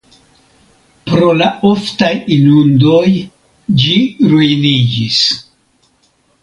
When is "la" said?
1.41-1.49